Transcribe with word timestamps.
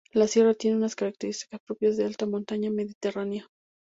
La 0.13 0.25
sierra 0.27 0.55
tiene 0.55 0.77
unas 0.77 0.95
características 0.95 1.59
propias 1.63 1.95
de 1.95 2.05
alta 2.05 2.25
montaña 2.25 2.71
mediterránea. 2.71 3.47